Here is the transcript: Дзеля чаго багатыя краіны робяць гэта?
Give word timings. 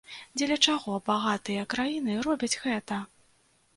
Дзеля 0.37 0.55
чаго 0.69 0.95
багатыя 1.11 1.67
краіны 1.73 2.17
робяць 2.29 2.51
гэта? 2.67 3.03